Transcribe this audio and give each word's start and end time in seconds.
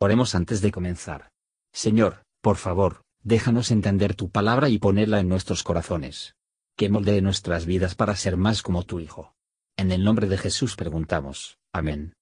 Oremos 0.00 0.36
antes 0.36 0.60
de 0.60 0.70
comenzar. 0.70 1.30
Señor, 1.72 2.22
por 2.40 2.56
favor, 2.56 3.02
déjanos 3.24 3.72
entender 3.72 4.14
tu 4.14 4.30
palabra 4.30 4.68
y 4.68 4.78
ponerla 4.78 5.18
en 5.18 5.28
nuestros 5.28 5.64
corazones. 5.64 6.36
Que 6.76 6.88
moldee 6.88 7.20
nuestras 7.20 7.66
vidas 7.66 7.96
para 7.96 8.14
ser 8.14 8.36
más 8.36 8.62
como 8.62 8.84
tu 8.84 9.00
Hijo. 9.00 9.34
En 9.76 9.90
el 9.90 10.04
nombre 10.04 10.28
de 10.28 10.38
Jesús 10.38 10.76
preguntamos. 10.76 11.58
Amén. 11.72 12.12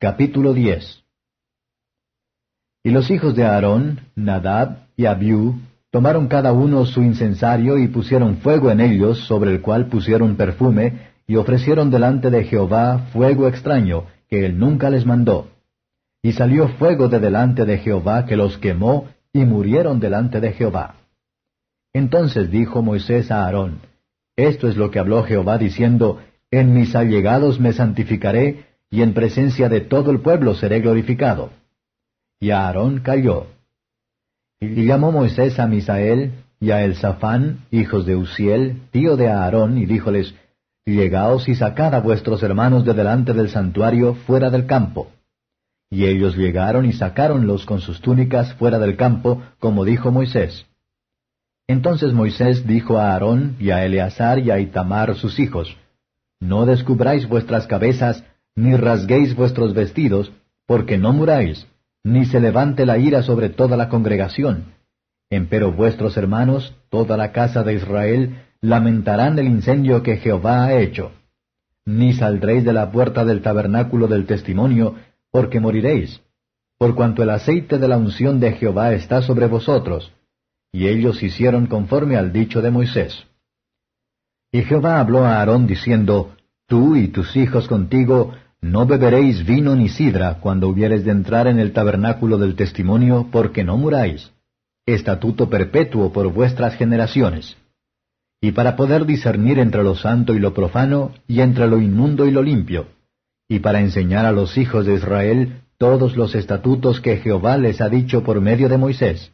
Capítulo 0.00 0.54
10 0.54 1.04
Y 2.82 2.90
los 2.92 3.10
hijos 3.10 3.36
de 3.36 3.44
Aarón, 3.44 4.08
Nadab 4.14 4.86
y 4.96 5.04
Abiú, 5.04 5.60
tomaron 5.90 6.28
cada 6.28 6.54
uno 6.54 6.86
su 6.86 7.02
incensario 7.02 7.76
y 7.76 7.88
pusieron 7.88 8.38
fuego 8.38 8.70
en 8.70 8.80
ellos, 8.80 9.18
sobre 9.26 9.50
el 9.50 9.60
cual 9.60 9.88
pusieron 9.88 10.36
perfume, 10.36 11.10
y 11.26 11.36
ofrecieron 11.36 11.90
delante 11.90 12.30
de 12.30 12.44
Jehová 12.44 13.10
fuego 13.12 13.48
extraño, 13.48 14.06
que 14.30 14.46
él 14.46 14.58
nunca 14.58 14.88
les 14.88 15.04
mandó. 15.04 15.57
Y 16.22 16.32
salió 16.32 16.68
fuego 16.68 17.08
de 17.08 17.20
delante 17.20 17.64
de 17.64 17.78
Jehová 17.78 18.26
que 18.26 18.36
los 18.36 18.58
quemó, 18.58 19.08
y 19.32 19.44
murieron 19.44 20.00
delante 20.00 20.40
de 20.40 20.52
Jehová. 20.52 20.96
Entonces 21.92 22.50
dijo 22.50 22.82
Moisés 22.82 23.30
a 23.30 23.44
Aarón, 23.44 23.80
Esto 24.36 24.68
es 24.68 24.76
lo 24.76 24.90
que 24.90 24.98
habló 24.98 25.22
Jehová 25.24 25.58
diciendo, 25.58 26.20
En 26.50 26.74
mis 26.74 26.94
allegados 26.94 27.60
me 27.60 27.72
santificaré, 27.72 28.66
y 28.90 29.02
en 29.02 29.14
presencia 29.14 29.68
de 29.68 29.80
todo 29.80 30.10
el 30.10 30.20
pueblo 30.20 30.54
seré 30.54 30.80
glorificado. 30.80 31.50
Y 32.40 32.50
Aarón 32.50 33.00
cayó. 33.00 33.46
Y 34.60 34.86
llamó 34.86 35.12
Moisés 35.12 35.58
a 35.58 35.66
Misael 35.66 36.32
y 36.60 36.70
a 36.70 36.84
Elzafán, 36.84 37.66
hijos 37.70 38.06
de 38.06 38.16
Uziel, 38.16 38.82
tío 38.90 39.16
de 39.16 39.28
Aarón, 39.28 39.78
y 39.78 39.86
díjoles, 39.86 40.34
Llegaos 40.84 41.48
y 41.48 41.54
sacad 41.54 41.94
a 41.94 42.00
vuestros 42.00 42.42
hermanos 42.42 42.84
de 42.84 42.94
delante 42.94 43.34
del 43.34 43.50
santuario 43.50 44.14
fuera 44.14 44.48
del 44.48 44.64
campo. 44.64 45.08
Y 45.90 46.04
ellos 46.04 46.36
llegaron 46.36 46.84
y 46.84 46.92
sacáronlos 46.92 47.64
con 47.64 47.80
sus 47.80 48.00
túnicas 48.00 48.54
fuera 48.54 48.78
del 48.78 48.96
campo, 48.96 49.42
como 49.58 49.84
dijo 49.84 50.10
Moisés. 50.10 50.66
Entonces 51.66 52.12
Moisés 52.12 52.66
dijo 52.66 52.98
a 52.98 53.12
Aarón 53.12 53.56
y 53.58 53.70
a 53.70 53.84
Eleazar 53.84 54.38
y 54.38 54.50
a 54.50 54.58
Itamar 54.58 55.14
sus 55.16 55.38
hijos, 55.38 55.76
No 56.40 56.66
descubráis 56.66 57.28
vuestras 57.28 57.66
cabezas, 57.66 58.24
ni 58.54 58.74
rasguéis 58.74 59.34
vuestros 59.36 59.74
vestidos, 59.74 60.32
porque 60.66 60.98
no 60.98 61.12
muráis, 61.12 61.66
ni 62.04 62.24
se 62.26 62.40
levante 62.40 62.86
la 62.86 62.98
ira 62.98 63.22
sobre 63.22 63.48
toda 63.48 63.76
la 63.76 63.88
congregación. 63.88 64.74
Empero 65.30 65.72
vuestros 65.72 66.16
hermanos, 66.16 66.74
toda 66.88 67.16
la 67.16 67.32
casa 67.32 67.62
de 67.62 67.74
Israel, 67.74 68.42
lamentarán 68.60 69.38
el 69.38 69.46
incendio 69.46 70.02
que 70.02 70.16
Jehová 70.16 70.64
ha 70.64 70.80
hecho. 70.80 71.12
Ni 71.84 72.14
saldréis 72.14 72.64
de 72.64 72.72
la 72.72 72.90
puerta 72.90 73.24
del 73.24 73.42
tabernáculo 73.42 74.08
del 74.08 74.26
testimonio, 74.26 74.96
porque 75.30 75.60
moriréis, 75.60 76.20
por 76.78 76.94
cuanto 76.94 77.22
el 77.22 77.30
aceite 77.30 77.78
de 77.78 77.88
la 77.88 77.96
unción 77.96 78.38
de 78.38 78.52
Jehová 78.52 78.92
está 78.92 79.20
sobre 79.22 79.46
vosotros. 79.46 80.12
Y 80.70 80.86
ellos 80.86 81.22
hicieron 81.22 81.66
conforme 81.66 82.16
al 82.16 82.32
dicho 82.32 82.62
de 82.62 82.70
Moisés. 82.70 83.26
Y 84.52 84.62
Jehová 84.62 85.00
habló 85.00 85.24
a 85.24 85.38
Aarón 85.38 85.66
diciendo, 85.66 86.36
Tú 86.66 86.94
y 86.96 87.08
tus 87.08 87.34
hijos 87.36 87.66
contigo 87.66 88.34
no 88.60 88.86
beberéis 88.86 89.44
vino 89.44 89.74
ni 89.74 89.88
sidra 89.88 90.38
cuando 90.40 90.68
hubieres 90.68 91.04
de 91.04 91.10
entrar 91.10 91.46
en 91.46 91.58
el 91.58 91.72
tabernáculo 91.72 92.38
del 92.38 92.54
testimonio, 92.54 93.28
porque 93.32 93.64
no 93.64 93.76
muráis. 93.76 94.30
Estatuto 94.86 95.48
perpetuo 95.48 96.12
por 96.12 96.32
vuestras 96.32 96.74
generaciones. 96.74 97.56
Y 98.40 98.52
para 98.52 98.76
poder 98.76 99.04
discernir 99.04 99.58
entre 99.58 99.82
lo 99.82 99.94
santo 99.94 100.34
y 100.34 100.38
lo 100.38 100.54
profano, 100.54 101.12
y 101.26 101.40
entre 101.40 101.66
lo 101.66 101.78
inmundo 101.78 102.26
y 102.26 102.30
lo 102.30 102.42
limpio, 102.42 102.86
y 103.48 103.60
para 103.60 103.80
enseñar 103.80 104.26
a 104.26 104.32
los 104.32 104.58
hijos 104.58 104.86
de 104.86 104.94
Israel 104.94 105.62
todos 105.78 106.16
los 106.16 106.34
estatutos 106.34 107.00
que 107.00 107.16
Jehová 107.16 107.56
les 107.56 107.80
ha 107.80 107.88
dicho 107.88 108.22
por 108.22 108.40
medio 108.40 108.68
de 108.68 108.78
Moisés. 108.78 109.32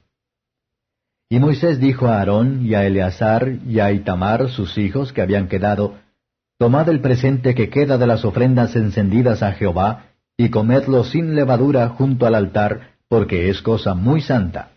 Y 1.29 1.41
Moisés 1.41 1.81
dijo 1.81 2.07
a 2.07 2.19
Aarón 2.19 2.65
y 2.65 2.75
a 2.75 2.87
Eleazar 2.87 3.59
y 3.67 3.81
a 3.81 3.91
Itamar, 3.93 4.51
sus 4.51 4.79
hijos 4.79 5.13
que 5.13 5.23
habían 5.23 5.49
quedado, 5.49 5.97
Tomad 6.59 6.89
el 6.89 7.01
presente 7.01 7.55
que 7.55 7.69
queda 7.69 7.99
de 7.99 8.07
las 8.07 8.25
ofrendas 8.25 8.77
encendidas 8.77 9.43
a 9.43 9.53
Jehová, 9.53 10.07
y 10.37 10.51
comedlo 10.51 11.03
sin 11.03 11.35
levadura 11.35 11.89
junto 11.89 12.27
al 12.27 12.37
altar, 12.37 12.93
porque 13.09 13.49
es 13.51 13.61
cosa 13.63 13.95
muy 13.95 14.21
santa. 14.21 14.71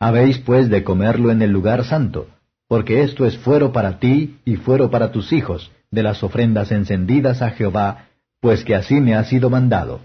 Habéis 0.00 0.38
pues 0.38 0.68
de 0.68 0.82
comerlo 0.82 1.30
en 1.30 1.42
el 1.42 1.50
lugar 1.50 1.84
santo, 1.84 2.26
porque 2.66 3.02
esto 3.02 3.26
es 3.26 3.38
fuero 3.38 3.72
para 3.72 4.00
ti 4.00 4.38
y 4.44 4.56
fuero 4.56 4.90
para 4.90 5.12
tus 5.12 5.32
hijos, 5.32 5.70
de 5.92 6.02
las 6.02 6.24
ofrendas 6.24 6.72
encendidas 6.72 7.42
a 7.42 7.50
Jehová, 7.50 8.08
pues 8.42 8.64
que 8.64 8.74
así 8.74 9.00
me 9.00 9.14
ha 9.14 9.22
sido 9.22 9.48
mandado. 9.50 10.00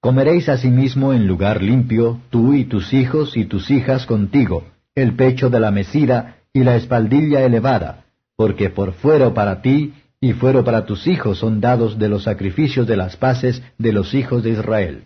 Comeréis 0.00 0.48
asimismo 0.48 1.12
en 1.12 1.28
lugar 1.28 1.62
limpio, 1.62 2.20
tú 2.28 2.54
y 2.54 2.64
tus 2.64 2.92
hijos 2.92 3.36
y 3.36 3.44
tus 3.44 3.70
hijas 3.70 4.04
contigo, 4.04 4.64
el 4.96 5.14
pecho 5.14 5.48
de 5.48 5.60
la 5.60 5.70
mesida 5.70 6.38
y 6.52 6.64
la 6.64 6.74
espaldilla 6.74 7.44
elevada, 7.44 8.04
porque 8.36 8.68
por 8.68 8.94
fuero 8.94 9.32
para 9.32 9.62
ti 9.62 9.94
y 10.20 10.32
fuero 10.32 10.64
para 10.64 10.86
tus 10.86 11.06
hijos 11.06 11.38
son 11.38 11.60
dados 11.60 12.00
de 12.00 12.08
los 12.08 12.24
sacrificios 12.24 12.88
de 12.88 12.96
las 12.96 13.16
paces 13.16 13.62
de 13.78 13.92
los 13.92 14.12
hijos 14.12 14.42
de 14.42 14.50
Israel. 14.50 15.04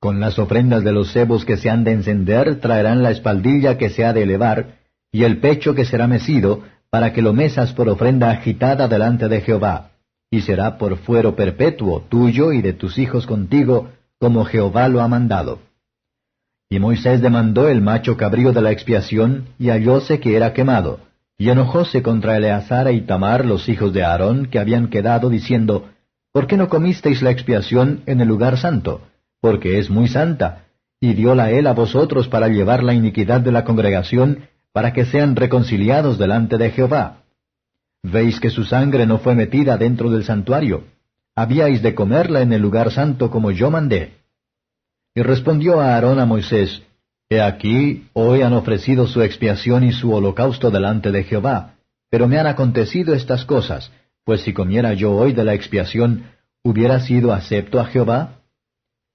Con 0.00 0.20
las 0.20 0.38
ofrendas 0.38 0.84
de 0.84 0.92
los 0.92 1.12
cebos 1.12 1.44
que 1.44 1.58
se 1.58 1.68
han 1.68 1.84
de 1.84 1.92
encender 1.92 2.60
traerán 2.60 3.02
la 3.02 3.10
espaldilla 3.10 3.76
que 3.76 3.90
se 3.90 4.06
ha 4.06 4.14
de 4.14 4.22
elevar, 4.22 4.78
y 5.12 5.24
el 5.24 5.38
pecho 5.40 5.74
que 5.74 5.84
será 5.84 6.06
mecido, 6.06 6.62
para 6.88 7.12
que 7.12 7.20
lo 7.20 7.34
mesas 7.34 7.74
por 7.74 7.90
ofrenda 7.90 8.30
agitada 8.30 8.88
delante 8.88 9.28
de 9.28 9.42
Jehová 9.42 9.90
y 10.30 10.42
será 10.42 10.78
por 10.78 10.96
fuero 10.98 11.34
perpetuo 11.34 12.02
tuyo 12.08 12.52
y 12.52 12.62
de 12.62 12.72
tus 12.72 12.98
hijos 12.98 13.26
contigo, 13.26 13.88
como 14.18 14.44
Jehová 14.44 14.88
lo 14.88 15.00
ha 15.00 15.08
mandado. 15.08 15.58
Y 16.68 16.78
Moisés 16.78 17.20
demandó 17.20 17.68
el 17.68 17.80
macho 17.80 18.16
cabrío 18.16 18.52
de 18.52 18.62
la 18.62 18.70
expiación, 18.70 19.48
y 19.58 19.70
hallóse 19.70 20.20
que 20.20 20.36
era 20.36 20.52
quemado, 20.52 21.00
y 21.36 21.48
enojóse 21.48 22.02
contra 22.02 22.36
Eleazar 22.36 22.86
e 22.86 22.92
Itamar, 22.92 23.44
los 23.44 23.68
hijos 23.68 23.92
de 23.92 24.04
Aarón, 24.04 24.46
que 24.46 24.60
habían 24.60 24.88
quedado, 24.88 25.30
diciendo, 25.30 25.90
¿Por 26.32 26.46
qué 26.46 26.56
no 26.56 26.68
comisteis 26.68 27.22
la 27.22 27.32
expiación 27.32 28.02
en 28.06 28.20
el 28.20 28.28
lugar 28.28 28.56
santo? 28.56 29.00
Porque 29.40 29.80
es 29.80 29.90
muy 29.90 30.06
santa, 30.06 30.66
y 31.00 31.14
dióla 31.14 31.50
él 31.50 31.66
a 31.66 31.72
vosotros 31.72 32.28
para 32.28 32.46
llevar 32.46 32.84
la 32.84 32.94
iniquidad 32.94 33.40
de 33.40 33.50
la 33.50 33.64
congregación, 33.64 34.44
para 34.72 34.92
que 34.92 35.06
sean 35.06 35.34
reconciliados 35.34 36.18
delante 36.18 36.56
de 36.56 36.70
Jehová. 36.70 37.19
¿Veis 38.02 38.40
que 38.40 38.50
su 38.50 38.64
sangre 38.64 39.06
no 39.06 39.18
fue 39.18 39.34
metida 39.34 39.76
dentro 39.76 40.10
del 40.10 40.24
santuario? 40.24 40.84
Habíais 41.34 41.82
de 41.82 41.94
comerla 41.94 42.40
en 42.40 42.52
el 42.52 42.62
lugar 42.62 42.90
santo 42.90 43.30
como 43.30 43.50
yo 43.50 43.70
mandé. 43.70 44.18
Y 45.14 45.22
respondió 45.22 45.80
a 45.80 45.94
Aarón 45.94 46.18
a 46.18 46.26
Moisés, 46.26 46.82
He 47.28 47.40
aquí, 47.40 48.08
hoy 48.12 48.42
han 48.42 48.54
ofrecido 48.54 49.06
su 49.06 49.22
expiación 49.22 49.84
y 49.84 49.92
su 49.92 50.12
holocausto 50.12 50.70
delante 50.70 51.12
de 51.12 51.24
Jehová, 51.24 51.76
pero 52.10 52.26
me 52.26 52.38
han 52.38 52.46
acontecido 52.46 53.14
estas 53.14 53.44
cosas, 53.44 53.92
pues 54.24 54.40
si 54.42 54.52
comiera 54.52 54.94
yo 54.94 55.12
hoy 55.12 55.32
de 55.32 55.44
la 55.44 55.54
expiación, 55.54 56.24
¿hubiera 56.64 57.00
sido 57.00 57.32
acepto 57.32 57.78
a 57.78 57.84
Jehová? 57.84 58.40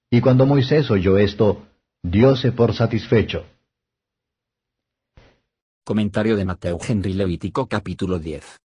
Y 0.09 0.21
cuando 0.21 0.45
Moisés 0.45 0.89
oyó 0.91 1.17
esto, 1.17 1.65
dióse 2.03 2.53
por 2.53 2.73
satisfecho. 2.73 3.45
Comentario 5.83 6.37
de 6.37 6.45
Mateo 6.45 6.79
Henry 6.87 7.13
Levítico 7.13 7.67
capítulo 7.67 8.17
10 8.17 8.64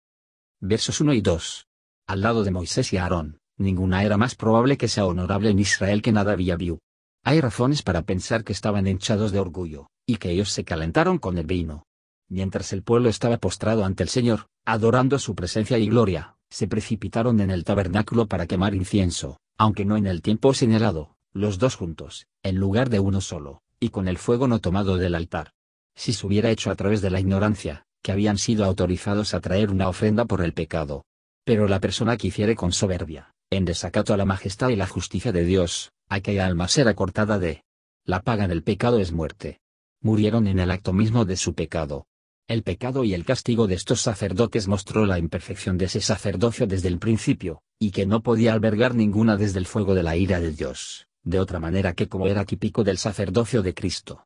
versos 0.60 1.02
1 1.02 1.14
y 1.14 1.22
2. 1.22 1.68
Al 2.08 2.22
lado 2.22 2.44
de 2.44 2.50
Moisés 2.50 2.92
y 2.92 2.98
Aarón, 2.98 3.40
ninguna 3.58 4.04
era 4.04 4.18
más 4.18 4.34
probable 4.34 4.78
que 4.78 4.88
sea 4.88 5.06
honorable 5.06 5.52
en 5.52 5.60
Israel 5.60 6.02
que 6.02 6.12
nada 6.12 6.32
había 6.32 6.56
viu. 6.56 6.80
Hay 7.24 7.42
razones 7.42 7.84
para 7.84 8.02
pensar 8.04 8.44
que 8.44 8.54
estaban 8.54 8.88
hinchados 8.88 9.32
de 9.32 9.40
orgullo, 9.40 9.88
y 10.08 10.18
que 10.18 10.32
ellos 10.32 10.52
se 10.52 10.64
calentaron 10.64 11.20
con 11.20 11.38
el 11.38 11.46
vino. 11.46 11.84
Mientras 12.28 12.74
el 12.74 12.82
pueblo 12.82 13.10
estaba 13.10 13.38
postrado 13.38 13.86
ante 13.86 14.02
el 14.02 14.10
Señor, 14.10 14.48
adorando 14.66 15.20
su 15.20 15.36
presencia 15.36 15.78
y 15.78 15.90
gloria, 15.90 16.38
se 16.50 16.68
precipitaron 16.68 17.40
en 17.40 17.52
el 17.52 17.64
tabernáculo 17.64 18.28
para 18.28 18.48
quemar 18.48 18.74
incienso, 18.74 19.38
aunque 19.58 19.86
no 19.86 19.96
en 19.96 20.08
el 20.08 20.22
tiempo 20.22 20.54
señalado, 20.54 21.16
los 21.34 21.60
dos 21.60 21.76
juntos, 21.76 22.26
en 22.42 22.56
lugar 22.56 22.90
de 22.90 23.00
uno 23.00 23.22
solo, 23.22 23.62
y 23.80 23.90
con 23.90 24.08
el 24.08 24.18
fuego 24.18 24.48
no 24.48 24.60
tomado 24.60 24.98
del 24.98 25.14
altar. 25.14 25.52
Si 25.96 26.14
se 26.14 26.26
hubiera 26.26 26.50
hecho 26.50 26.72
a 26.72 26.76
través 26.76 27.02
de 27.02 27.10
la 27.10 27.20
ignorancia, 27.20 27.87
que 28.02 28.12
habían 28.12 28.38
sido 28.38 28.66
autorizados 28.66 29.34
a 29.34 29.40
traer 29.40 29.72
una 29.72 29.90
ofrenda 29.90 30.26
por 30.26 30.42
el 30.42 30.54
pecado. 30.54 31.06
Pero 31.44 31.68
la 31.68 31.80
persona 31.80 32.18
que 32.18 32.28
hiciere 32.28 32.56
con 32.56 32.72
soberbia, 32.72 33.34
en 33.50 33.66
desacato 33.66 34.14
a 34.14 34.18
la 34.18 34.26
majestad 34.26 34.70
y 34.70 34.76
la 34.76 34.88
justicia 34.88 35.32
de 35.32 35.46
Dios, 35.46 35.92
aquella 36.10 36.46
alma 36.46 36.68
será 36.68 36.94
cortada 36.94 37.40
de. 37.40 37.64
La 38.04 38.22
paga 38.22 38.48
del 38.48 38.64
pecado 38.64 39.00
es 39.00 39.12
muerte. 39.12 39.60
Murieron 40.02 40.48
en 40.48 40.60
el 40.60 40.72
acto 40.72 40.94
mismo 40.94 41.26
de 41.26 41.38
su 41.38 41.54
pecado. 41.54 42.08
El 42.48 42.64
pecado 42.64 43.04
y 43.04 43.14
el 43.14 43.26
castigo 43.26 43.68
de 43.68 43.76
estos 43.76 44.00
sacerdotes 44.02 44.68
mostró 44.70 45.06
la 45.06 45.20
imperfección 45.20 45.78
de 45.78 45.86
ese 45.86 46.00
sacerdocio 46.00 46.66
desde 46.66 46.88
el 46.88 47.00
principio, 47.00 47.62
y 47.78 47.92
que 47.92 48.06
no 48.06 48.22
podía 48.24 48.54
albergar 48.54 48.96
ninguna 48.96 49.36
desde 49.36 49.60
el 49.60 49.66
fuego 49.66 49.96
de 49.96 50.04
la 50.04 50.16
ira 50.16 50.40
de 50.40 50.52
Dios, 50.52 51.08
de 51.24 51.40
otra 51.40 51.60
manera 51.60 51.94
que 51.94 52.08
como 52.08 52.28
era 52.28 52.46
típico 52.46 52.86
del 52.86 52.98
sacerdocio 52.98 53.62
de 53.62 53.74
Cristo. 53.74 54.26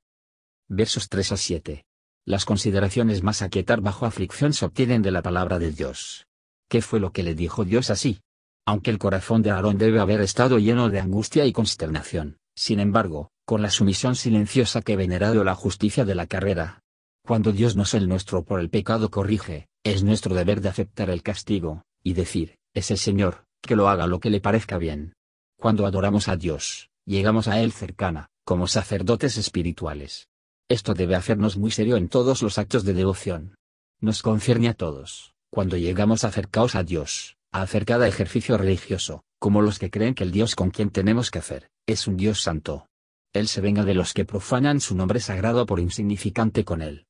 Versos 0.67 1.09
3 1.09 1.31
a 1.31 1.37
7. 1.37 1.85
Las 2.25 2.45
consideraciones 2.45 3.23
más 3.23 3.41
a 3.41 3.49
bajo 3.81 4.05
aflicción 4.05 4.53
se 4.53 4.65
obtienen 4.65 5.01
de 5.01 5.11
la 5.11 5.23
palabra 5.23 5.57
de 5.57 5.71
Dios. 5.71 6.27
¿Qué 6.69 6.81
fue 6.81 6.99
lo 6.99 7.11
que 7.11 7.23
le 7.23 7.33
dijo 7.33 7.65
Dios 7.65 7.89
así? 7.89 8.21
Aunque 8.65 8.91
el 8.91 8.99
corazón 8.99 9.41
de 9.41 9.49
Aarón 9.49 9.77
debe 9.77 9.99
haber 9.99 10.21
estado 10.21 10.59
lleno 10.59 10.89
de 10.89 10.99
angustia 10.99 11.45
y 11.45 11.51
consternación, 11.51 12.37
sin 12.55 12.79
embargo, 12.79 13.31
con 13.45 13.63
la 13.63 13.71
sumisión 13.71 14.15
silenciosa 14.15 14.81
que 14.81 14.95
venerado 14.95 15.43
la 15.43 15.55
justicia 15.55 16.05
de 16.05 16.15
la 16.15 16.27
carrera. 16.27 16.83
Cuando 17.25 17.51
Dios 17.51 17.75
nos 17.75 17.93
el 17.95 18.07
nuestro 18.07 18.45
por 18.45 18.59
el 18.59 18.69
pecado 18.69 19.09
corrige, 19.09 19.67
es 19.83 20.03
nuestro 20.03 20.35
deber 20.35 20.61
de 20.61 20.69
aceptar 20.69 21.09
el 21.09 21.23
castigo, 21.23 21.83
y 22.03 22.13
decir, 22.13 22.57
es 22.73 22.91
el 22.91 22.97
Señor, 22.99 23.45
que 23.61 23.75
lo 23.75 23.89
haga 23.89 24.07
lo 24.07 24.19
que 24.19 24.29
le 24.29 24.41
parezca 24.41 24.77
bien. 24.77 25.13
Cuando 25.59 25.85
adoramos 25.85 26.27
a 26.27 26.37
Dios, 26.37 26.89
llegamos 27.05 27.47
a 27.47 27.59
Él 27.61 27.71
cercana, 27.71 28.29
como 28.45 28.67
sacerdotes 28.67 29.37
espirituales. 29.37 30.29
Esto 30.71 30.93
debe 30.93 31.17
hacernos 31.17 31.57
muy 31.57 31.69
serio 31.69 31.97
en 31.97 32.07
todos 32.07 32.41
los 32.41 32.57
actos 32.57 32.85
de 32.85 32.93
devoción. 32.93 33.55
Nos 33.99 34.21
concierne 34.21 34.69
a 34.69 34.73
todos, 34.73 35.33
cuando 35.49 35.75
llegamos 35.75 36.23
acercaos 36.23 36.75
a 36.75 36.83
Dios, 36.83 37.35
a 37.51 37.61
hacer 37.61 37.83
cada 37.83 38.07
ejercicio 38.07 38.57
religioso, 38.57 39.25
como 39.37 39.61
los 39.61 39.79
que 39.79 39.91
creen 39.91 40.15
que 40.15 40.23
el 40.23 40.31
Dios 40.31 40.55
con 40.55 40.71
quien 40.71 40.89
tenemos 40.89 41.29
que 41.29 41.39
hacer, 41.39 41.69
es 41.87 42.07
un 42.07 42.15
Dios 42.15 42.41
santo. 42.41 42.87
Él 43.33 43.49
se 43.49 43.59
venga 43.59 43.83
de 43.83 43.95
los 43.95 44.13
que 44.13 44.23
profanan 44.23 44.79
su 44.79 44.95
nombre 44.95 45.19
sagrado 45.19 45.65
por 45.65 45.81
insignificante 45.81 46.63
con 46.63 46.81
él. 46.81 47.05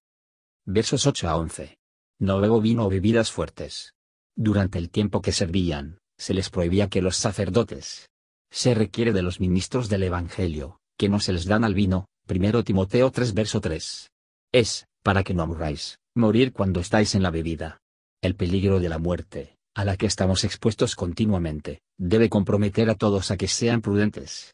Versos 0.66 1.06
8 1.06 1.30
a 1.30 1.38
11. 1.38 1.78
No 2.18 2.42
bebo 2.42 2.62
vino 2.62 2.88
o 2.88 2.90
bebidas 2.90 3.32
fuertes. 3.32 3.94
Durante 4.36 4.80
el 4.80 4.90
tiempo 4.90 5.22
que 5.22 5.34
servían, 5.34 6.00
se 6.18 6.34
les 6.34 6.50
prohibía 6.50 6.90
que 6.90 7.04
los 7.04 7.16
sacerdotes. 7.16 8.10
Se 8.50 8.74
requiere 8.74 9.14
de 9.14 9.22
los 9.22 9.40
ministros 9.40 9.88
del 9.88 10.02
Evangelio, 10.02 10.80
que 10.98 11.10
no 11.10 11.20
se 11.20 11.32
les 11.32 11.46
dan 11.46 11.64
al 11.64 11.76
vino, 11.76 12.08
1 12.30 12.64
Timoteo 12.64 13.12
3 13.12 13.34
verso 13.34 13.62
3. 13.62 14.12
Es, 14.52 14.88
para 15.04 15.24
que 15.24 15.34
no 15.34 15.48
murráis, 15.48 16.00
morir 16.16 16.54
cuando 16.54 16.80
estáis 16.80 17.16
en 17.16 17.24
la 17.24 17.32
bebida. 17.32 17.82
El 18.22 18.36
peligro 18.36 18.80
de 18.80 18.90
la 18.90 19.00
muerte, 19.00 19.58
a 19.74 19.86
la 19.86 19.98
que 19.98 20.06
estamos 20.06 20.44
expuestos 20.44 20.96
continuamente, 20.96 21.82
debe 21.98 22.30
comprometer 22.30 22.90
a 22.90 22.96
todos 22.96 23.32
a 23.32 23.38
que 23.38 23.48
sean 23.48 23.82
prudentes. 23.82 24.54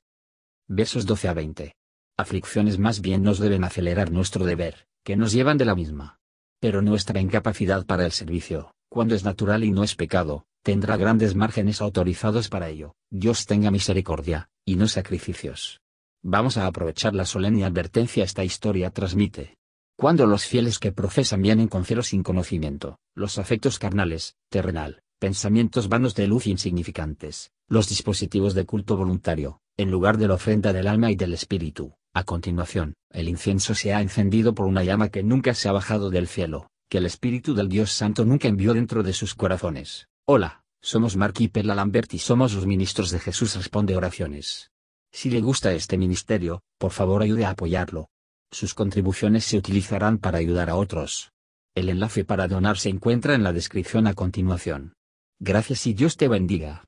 Versos 0.68 1.06
12 1.06 1.28
a 1.28 1.34
20. 1.34 1.76
Aflicciones 2.18 2.80
más 2.80 3.02
bien 3.02 3.24
nos 3.24 3.40
deben 3.40 3.64
acelerar 3.64 4.12
nuestro 4.12 4.46
deber, 4.46 4.88
que 5.04 5.16
nos 5.16 5.32
llevan 5.32 5.58
de 5.58 5.66
la 5.66 5.76
misma. 5.76 6.20
Pero 6.60 6.82
nuestra 6.82 7.20
incapacidad 7.20 7.86
para 7.86 8.06
el 8.06 8.12
servicio, 8.12 8.72
cuando 8.90 9.14
es 9.14 9.24
natural 9.24 9.64
y 9.64 9.72
no 9.72 9.84
es 9.84 9.96
pecado, 9.96 10.46
tendrá 10.64 10.98
grandes 10.98 11.36
márgenes 11.36 11.82
autorizados 11.82 12.50
para 12.50 12.70
ello. 12.70 12.96
Dios 13.12 13.46
tenga 13.46 13.70
misericordia, 13.70 14.50
y 14.66 14.76
no 14.76 14.88
sacrificios. 14.88 15.80
Vamos 16.30 16.58
a 16.58 16.68
aprovechar 16.68 17.16
la 17.16 17.26
solemne 17.26 17.64
advertencia 17.64 18.26
esta 18.26 18.44
historia 18.44 18.90
transmite. 18.90 19.56
Cuando 19.98 20.26
los 20.26 20.44
fieles 20.44 20.78
que 20.78 20.92
profesan 20.92 21.42
vienen 21.42 21.70
con 21.70 21.86
cero 21.86 22.04
sin 22.04 22.22
conocimiento, 22.22 23.00
los 23.16 23.38
afectos 23.38 23.80
carnales, 23.80 24.36
terrenal, 24.50 25.04
pensamientos 25.20 25.88
vanos 25.88 26.16
de 26.16 26.28
luz 26.28 26.46
insignificantes, 26.48 27.52
los 27.70 27.88
dispositivos 27.88 28.56
de 28.56 28.66
culto 28.66 28.98
voluntario, 28.98 29.62
en 29.78 29.90
lugar 29.90 30.18
de 30.18 30.28
la 30.28 30.34
ofrenda 30.34 30.74
del 30.74 30.88
alma 30.88 31.12
y 31.12 31.16
del 31.16 31.34
espíritu. 31.34 31.94
A 32.14 32.26
continuación, 32.26 32.96
el 33.10 33.30
incienso 33.30 33.74
se 33.74 33.94
ha 33.94 34.02
encendido 34.02 34.54
por 34.54 34.66
una 34.66 34.84
llama 34.84 35.08
que 35.08 35.24
nunca 35.24 35.54
se 35.54 35.70
ha 35.70 35.72
bajado 35.72 36.10
del 36.10 36.28
cielo, 36.28 36.70
que 36.90 36.98
el 36.98 37.06
Espíritu 37.06 37.56
del 37.56 37.70
Dios 37.70 37.94
Santo 37.94 38.26
nunca 38.26 38.50
envió 38.50 38.74
dentro 38.74 39.02
de 39.02 39.14
sus 39.14 39.34
corazones. 39.34 40.10
Hola, 40.26 40.66
somos 40.82 41.16
Mark 41.16 41.36
y 41.40 41.48
Perla 41.48 41.74
Lambert 41.74 42.14
y 42.14 42.20
somos 42.20 42.54
los 42.54 42.66
ministros 42.66 43.12
de 43.12 43.20
Jesús 43.20 43.56
Responde 43.56 43.96
Oraciones. 43.96 44.72
Si 45.20 45.32
le 45.32 45.42
gusta 45.42 45.74
este 45.74 45.98
ministerio, 45.98 46.62
por 46.78 46.92
favor 46.92 47.24
ayude 47.24 47.44
a 47.44 47.50
apoyarlo. 47.50 48.12
Sus 48.52 48.76
contribuciones 48.76 49.46
se 49.46 49.58
utilizarán 49.58 50.20
para 50.20 50.38
ayudar 50.38 50.70
a 50.70 50.76
otros. 50.76 51.32
El 51.74 51.90
enlace 51.90 52.24
para 52.24 52.48
donar 52.48 52.78
se 52.78 52.90
encuentra 52.90 53.34
en 53.34 53.42
la 53.42 53.52
descripción 53.52 54.06
a 54.06 54.14
continuación. 54.14 54.94
Gracias 55.40 55.88
y 55.88 55.96
Dios 55.96 56.18
te 56.18 56.28
bendiga. 56.28 56.86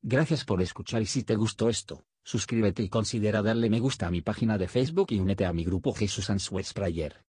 Gracias 0.00 0.46
por 0.46 0.62
escuchar 0.62 1.02
y 1.02 1.06
si 1.06 1.24
te 1.24 1.36
gustó 1.36 1.68
esto, 1.68 2.06
suscríbete 2.24 2.84
y 2.84 2.88
considera 2.88 3.42
darle 3.42 3.68
me 3.68 3.80
gusta 3.80 4.06
a 4.06 4.10
mi 4.10 4.22
página 4.22 4.56
de 4.56 4.68
Facebook 4.68 5.08
y 5.10 5.20
únete 5.20 5.44
a 5.44 5.52
mi 5.52 5.62
grupo 5.62 5.92
Jesús 5.92 6.30
Answers 6.30 6.72
Prayer. 6.72 7.22